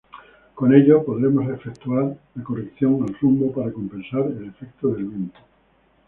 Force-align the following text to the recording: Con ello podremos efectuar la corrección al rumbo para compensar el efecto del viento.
Con 0.55 0.73
ello 0.73 1.05
podremos 1.05 1.47
efectuar 1.51 2.17
la 2.33 2.43
corrección 2.43 3.03
al 3.03 3.13
rumbo 3.21 3.51
para 3.53 3.71
compensar 3.71 4.21
el 4.21 4.45
efecto 4.49 4.87
del 4.87 5.03
viento. 5.05 5.39